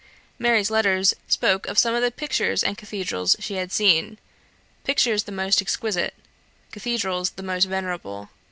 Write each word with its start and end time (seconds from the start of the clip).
Mary's 0.39 0.71
letters 0.71 1.13
spoke 1.27 1.67
of 1.67 1.77
some 1.77 1.93
of 1.93 2.01
the 2.01 2.09
pictures 2.09 2.63
and 2.63 2.75
cathedrals 2.75 3.35
she 3.39 3.53
had 3.57 3.71
seen 3.71 4.17
pictures 4.83 5.25
the 5.25 5.31
most 5.31 5.61
exquisite, 5.61 6.15
cathedrals 6.71 7.29
the 7.29 7.43
most 7.43 7.65
venerable. 7.65 8.31